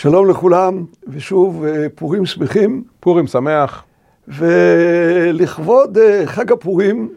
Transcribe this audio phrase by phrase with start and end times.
[0.00, 2.84] שלום לכולם, ושוב פורים שמחים.
[3.00, 3.84] פורים שמח.
[4.28, 7.08] ולכבוד חג הפורים,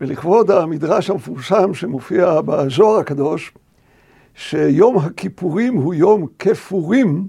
[0.00, 3.52] ולכבוד המדרש המפורסם שמופיע בזוהר הקדוש,
[4.34, 7.26] שיום הכיפורים הוא יום כפורים,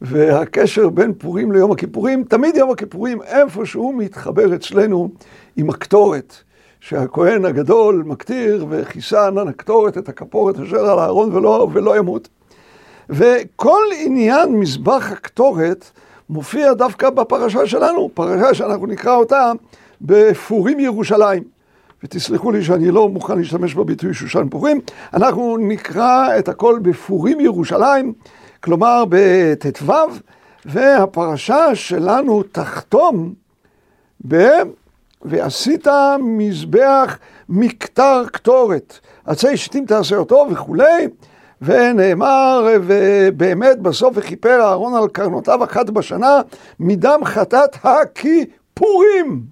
[0.00, 5.10] והקשר בין פורים ליום הכיפורים, תמיד יום הכיפורים איפשהו מתחבר אצלנו
[5.56, 6.34] עם הקטורת,
[6.80, 12.28] שהכהן הגדול מקטיר וכיסה ענן הקטורת את הכפורת אשר על הארון ולא, ולא ימות.
[13.10, 15.90] וכל עניין מזבח הקטורת
[16.30, 19.52] מופיע דווקא בפרשה שלנו, פרשה שאנחנו נקרא אותה
[20.00, 21.42] בפורים ירושלים.
[22.02, 24.80] ותסלחו לי שאני לא מוכן להשתמש בביטוי שושן פורים,
[25.14, 28.12] אנחנו נקרא את הכל בפורים ירושלים,
[28.60, 29.92] כלומר בט"ו,
[30.64, 33.34] והפרשה שלנו תחתום
[34.28, 34.48] ב...
[35.22, 35.86] ועשית
[36.20, 41.08] מזבח מקטר קטורת, עצי שתים תעשה אותו וכולי,
[41.62, 46.40] ונאמר, ובאמת בסוף וכיפר אהרון על קרנותיו אחת בשנה,
[46.80, 49.42] מדם חטאת הכיפורים.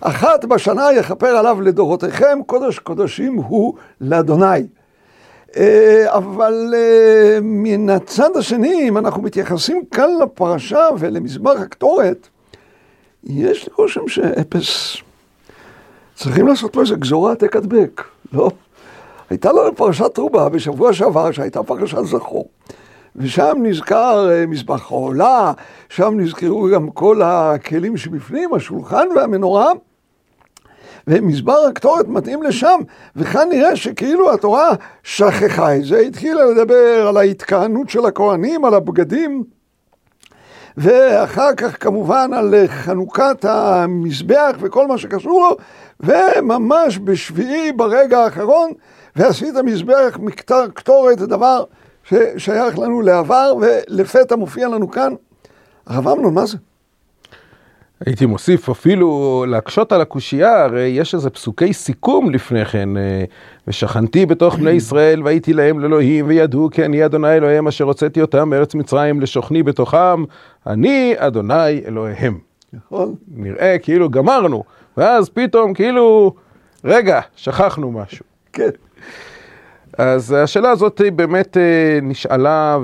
[0.00, 4.66] אחת בשנה יכפר עליו לדורותיכם, קודש קודשים הוא לאדוני.
[6.06, 6.74] אבל
[7.42, 12.28] מן הצד השני, אם אנחנו מתייחסים כאן לפרשה ולמזבח הקטורת,
[13.24, 14.96] יש לי רושם שאפס,
[16.14, 17.56] צריכים לעשות פה איזה גזורה העתק
[18.32, 18.50] לא?
[19.30, 22.48] הייתה לנו פרשת רובה בשבוע שעבר, שהייתה פרשת זכור.
[23.16, 25.52] ושם נזכר מזבח העולה,
[25.88, 29.72] שם נזכרו גם כל הכלים שבפנים, השולחן והמנורה.
[31.06, 32.80] ומזבר הקטורת מתאים לשם,
[33.16, 34.68] וכאן נראה שכאילו התורה
[35.02, 39.44] שכחה את זה, התחילה לדבר על ההתכהנות של הכהנים, על הבגדים,
[40.76, 45.56] ואחר כך כמובן על חנוכת המזבח וכל מה שקשור לו,
[46.00, 48.70] וממש בשביעי ברגע האחרון,
[49.16, 51.64] ועשית מזבח מקטר קטורת, דבר
[52.04, 55.14] ששייך לנו לעבר, ולפתע מופיע לנו כאן.
[55.86, 56.56] הרב אמנון, מה זה?
[58.06, 62.88] הייתי מוסיף אפילו להקשות על הקושייה, הרי יש איזה פסוקי סיכום לפני כן,
[63.68, 68.48] ושכנתי בתוך בני ישראל והייתי להם לאלוהים וידעו כי אני אדוני אלוהיהם אשר הוצאתי אותם
[68.48, 70.24] מארץ מצרים לשוכני בתוכם,
[70.66, 72.38] אני אדוני אלוהיהם.
[72.72, 73.14] נכון.
[73.28, 74.64] נראה כאילו גמרנו,
[74.96, 76.34] ואז פתאום כאילו,
[76.84, 78.24] רגע, שכחנו משהו.
[78.52, 78.70] כן.
[79.98, 81.56] אז השאלה הזאת באמת
[82.02, 82.78] נשאלה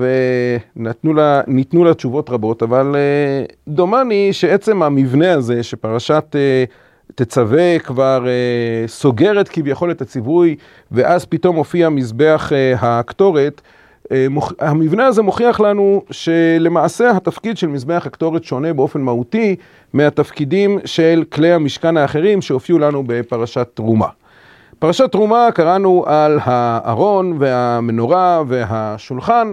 [1.46, 2.96] וניתנו לה תשובות רבות, אבל
[3.68, 6.36] דומני שעצם המבנה הזה שפרשת
[7.14, 8.26] תצווה כבר
[8.86, 10.56] סוגרת כביכול את הציווי,
[10.92, 13.60] ואז פתאום הופיע מזבח הקטורת,
[14.60, 19.56] המבנה הזה מוכיח לנו שלמעשה התפקיד של מזבח הקטורת שונה באופן מהותי
[19.92, 24.08] מהתפקידים של כלי המשכן האחרים שהופיעו לנו בפרשת תרומה.
[24.78, 29.52] פרשת תרומה קראנו על הארון והמנורה והשולחן,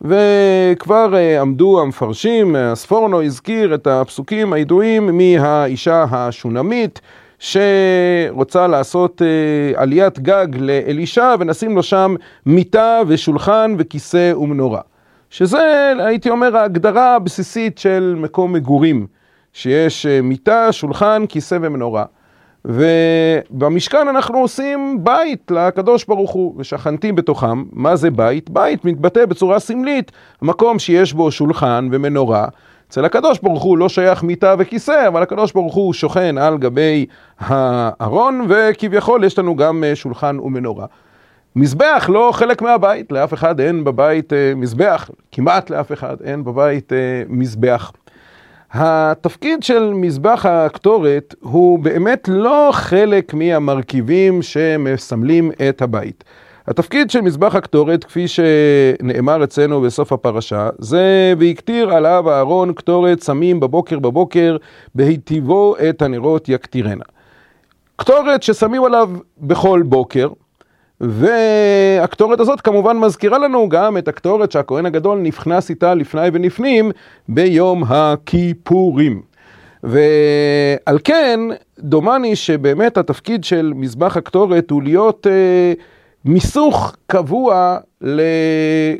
[0.00, 7.00] וכבר עמדו המפרשים, הספורנו הזכיר את הפסוקים הידועים מהאישה השונמית,
[7.38, 9.22] שרוצה לעשות
[9.74, 12.14] עליית גג לאלישע ונשים לו שם
[12.46, 14.80] מיטה ושולחן וכיסא ומנורה.
[15.30, 19.06] שזה, הייתי אומר, ההגדרה הבסיסית של מקום מגורים,
[19.52, 22.04] שיש מיטה, שולחן, כיסא ומנורה.
[22.64, 27.64] ובמשכן אנחנו עושים בית לקדוש ברוך הוא, ושכנתי בתוכם.
[27.72, 28.50] מה זה בית?
[28.50, 30.12] בית מתבטא בצורה סמלית,
[30.42, 32.46] מקום שיש בו שולחן ומנורה.
[32.88, 37.06] אצל הקדוש ברוך הוא לא שייך מיטה וכיסא, אבל הקדוש ברוך הוא שוכן על גבי
[37.38, 40.86] הארון, וכביכול יש לנו גם שולחן ומנורה.
[41.56, 46.92] מזבח לא חלק מהבית, לאף אחד אין בבית מזבח, כמעט לאף אחד אין בבית
[47.28, 47.92] מזבח.
[48.72, 56.24] התפקיד של מזבח הקטורת הוא באמת לא חלק מהמרכיבים שמסמלים את הבית.
[56.66, 63.60] התפקיד של מזבח הקטורת, כפי שנאמר אצלנו בסוף הפרשה, זה והקטיר עליו אהרון קטורת סמים
[63.60, 64.56] בבוקר בבוקר,
[64.94, 67.04] בהיטיבו את הנרות יקטירנה.
[67.96, 70.28] קטורת ששמים עליו בכל בוקר,
[71.00, 76.90] והקטורת הזאת כמובן מזכירה לנו גם את הקטורת שהכהן הגדול נכנס איתה לפני ולפנים
[77.28, 79.22] ביום הכיפורים.
[79.82, 81.40] ועל כן,
[81.78, 85.72] דומני שבאמת התפקיד של מזבח הקטורת הוא להיות אה,
[86.24, 87.78] מיסוך קבוע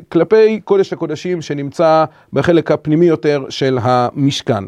[0.09, 4.63] כלפי קודש הקודשים שנמצא בחלק הפנימי יותר של המשכן.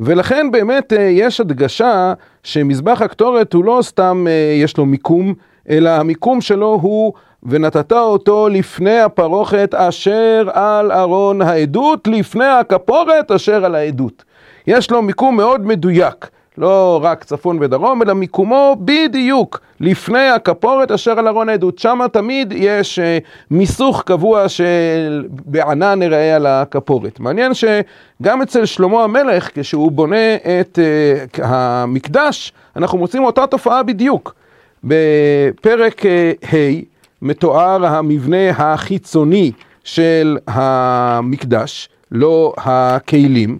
[0.00, 2.12] ולכן באמת אה, יש הדגשה
[2.42, 5.34] שמזבח הקטורת הוא לא סתם אה, יש לו מיקום,
[5.70, 13.64] אלא המיקום שלו הוא ונתת אותו לפני הפרוכת אשר על ארון העדות, לפני הכפורת אשר
[13.64, 14.24] על העדות.
[14.66, 16.28] יש לו מיקום מאוד מדויק,
[16.58, 21.78] לא רק צפון ודרום, אלא מיקומו בדיוק לפני הכפורת אשר על ארון העדות.
[21.78, 23.18] שם תמיד יש אה,
[23.50, 27.20] מיסוך קבוע של בענן נראה על הכפורת.
[27.20, 34.34] מעניין שגם אצל שלמה המלך, כשהוא בונה את uh, המקדש, אנחנו מוצאים אותה תופעה בדיוק.
[34.84, 36.84] בפרק ה' uh,
[37.22, 39.52] מתואר המבנה החיצוני
[39.84, 43.58] של המקדש, לא הכלים,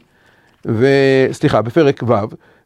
[0.64, 2.14] וסליחה, בפרק ו',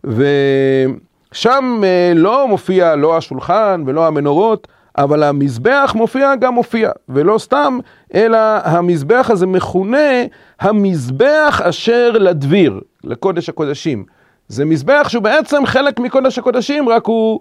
[0.05, 4.69] ושם אה, לא מופיע לא השולחן ולא המנורות,
[4.99, 7.79] אבל המזבח מופיע גם מופיע, ולא סתם,
[8.15, 10.25] אלא המזבח הזה מכונה
[10.61, 14.05] המזבח אשר לדביר, לקודש הקודשים.
[14.49, 17.41] זה מזבח שהוא בעצם חלק מקודש הקודשים, רק הוא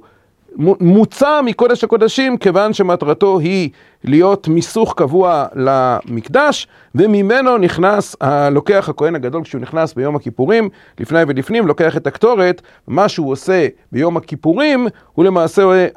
[0.80, 3.70] מוצא מקודש הקודשים כיוון שמטרתו היא
[4.04, 8.16] להיות מיסוך קבוע למקדש וממנו נכנס,
[8.52, 10.70] לוקח הכהן הגדול כשהוא נכנס ביום הכיפורים,
[11.00, 15.88] לפני ולפנים, לוקח את הקטורת, מה שהוא עושה ביום הכיפורים הוא למעשה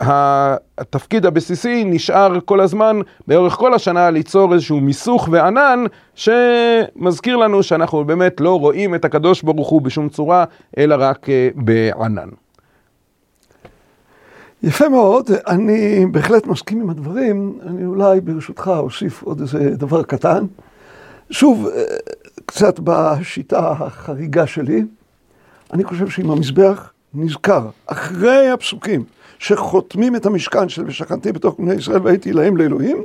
[0.78, 5.84] התפקיד הבסיסי נשאר כל הזמן, באורך כל השנה, ליצור איזשהו מיסוך וענן
[6.14, 10.44] שמזכיר לנו שאנחנו באמת לא רואים את הקדוש ברוך הוא בשום צורה,
[10.78, 12.28] אלא רק אה, בענן.
[14.62, 20.44] יפה מאוד, אני בהחלט מסכים עם הדברים, אני אולי ברשותך אוסיף עוד איזה דבר קטן.
[21.30, 21.68] שוב,
[22.46, 24.84] קצת בשיטה החריגה שלי,
[25.72, 29.04] אני חושב שאם המזבח נזכר אחרי הפסוקים
[29.38, 33.02] שחותמים את המשכן של ושכנתי בתוך בני ישראל והייתי להם לאלוהים,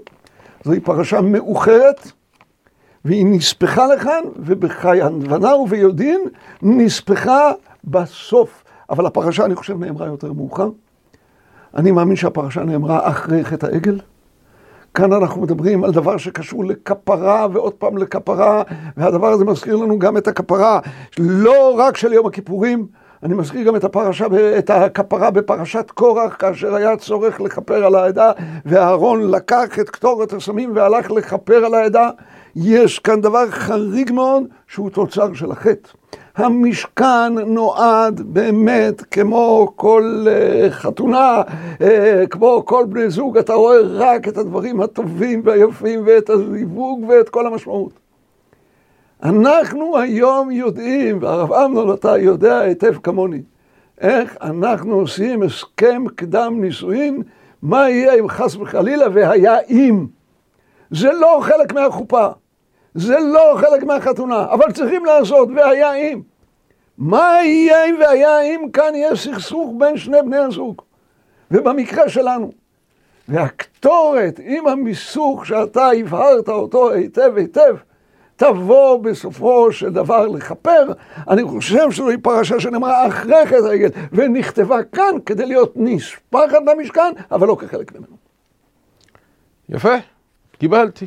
[0.63, 2.12] זוהי פרשה מאוחרת
[3.06, 6.21] והיא נספחה לכאן ובחיי הנבנה וביודעין
[6.62, 7.51] נספחה
[7.83, 8.63] בסוף.
[8.89, 10.69] אבל הפרשה אני חושב נאמרה יותר מאוחר.
[11.77, 14.00] אני מאמין שהפרשה נאמרה אחרי חטא העגל.
[14.94, 18.63] כאן אנחנו מדברים על דבר שקשור לכפרה ועוד פעם לכפרה,
[18.97, 20.79] והדבר הזה מזכיר לנו גם את הכפרה,
[21.19, 22.88] לא רק של יום הכיפורים,
[23.24, 24.25] אני מזכיר גם את, הפרשה,
[24.57, 28.31] את הכפרה בפרשת קורח, כאשר היה צורך לכפר על העדה,
[28.65, 32.09] ואהרון לקח את קטורת הסמים והלך לכפר על העדה.
[32.56, 35.89] יש כאן דבר חריג מאוד, שהוא תוצר של החטא.
[36.38, 41.42] המשכן נועד באמת כמו כל uh, חתונה,
[41.78, 41.84] uh,
[42.30, 47.48] כמו כל בני זוג, אתה רואה רק את הדברים הטובים והיפים ואת הזיווג ואת כל
[47.48, 47.92] המשמעות.
[49.24, 53.42] אנחנו היום יודעים, והרב אמנון אתה יודע היטב כמוני,
[54.01, 57.22] איך אנחנו עושים הסכם קדם נישואין,
[57.62, 60.06] מה יהיה אם חס וחלילה והיה אם.
[60.92, 62.28] זה לא חלק מהחופה.
[62.98, 66.22] זה לא חלק מהחתונה, אבל צריכים לעשות, והיה אם.
[66.98, 70.82] מה יהיה אם והיה אם כאן יהיה סכסוך בין שני בני הזוג?
[71.52, 72.52] ובמקרה שלנו.
[73.28, 77.76] והקטורת עם המיסוך שאתה הבהרת אותו היטב היטב,
[78.36, 80.92] תבוא בסופו של דבר לכפר.
[81.30, 87.48] אני חושב שזוהי פרשה שנאמרה אחרי חטא העגל, ונכתבה כאן כדי להיות נספחת למשכן, אבל
[87.48, 88.18] לא כחלק ממנו.
[89.70, 89.96] יפה,
[90.60, 91.06] קיבלתי.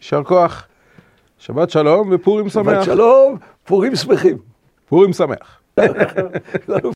[0.00, 0.66] יישר כוח.
[1.44, 2.64] שבת שלום ופורים שמח.
[2.74, 4.38] שבת שלום, פורים שמחים.
[4.88, 5.60] פורים שמח.